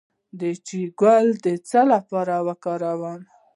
[0.39, 3.19] د چای ګل د څه لپاره وکاروم؟